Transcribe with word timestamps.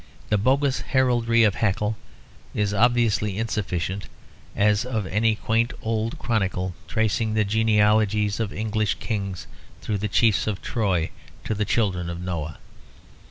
The 0.29 0.37
bogus 0.39 0.79
heraldry 0.79 1.43
of 1.43 1.53
Haeckel 1.53 1.95
is 2.55 2.73
as 2.73 2.79
obviously 2.85 3.37
insufficient 3.37 4.07
as 4.55 4.83
any 4.83 5.35
quaint 5.35 5.73
old 5.83 6.17
chronicle 6.17 6.73
tracing 6.87 7.35
the 7.35 7.45
genealogies 7.45 8.39
of 8.39 8.51
English 8.51 8.95
kings 8.95 9.45
through 9.79 9.99
the 9.99 10.07
chiefs 10.07 10.47
of 10.47 10.59
Troy 10.59 11.11
to 11.43 11.53
the 11.53 11.65
children 11.65 12.09
of 12.09 12.19
Noah. 12.19 12.57